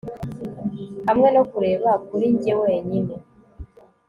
hamwe 1.07 1.27
no 1.35 1.43
kureba 1.51 1.91
kuri 2.07 2.25
njye 2.35 2.53
wenyine 2.61 3.13